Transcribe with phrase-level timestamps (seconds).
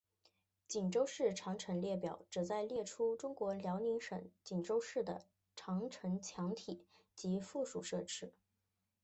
[0.67, 6.83] 锦州市长城列表旨在列出中国辽宁省锦州市的长城墙体
[7.15, 8.33] 及附属设施。